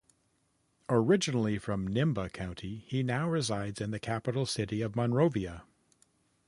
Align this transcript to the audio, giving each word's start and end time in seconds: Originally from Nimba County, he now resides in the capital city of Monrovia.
Originally 0.89 1.59
from 1.59 1.87
Nimba 1.87 2.33
County, 2.33 2.85
he 2.87 3.03
now 3.03 3.29
resides 3.29 3.79
in 3.79 3.91
the 3.91 3.99
capital 3.99 4.47
city 4.47 4.81
of 4.81 4.95
Monrovia. 4.95 5.61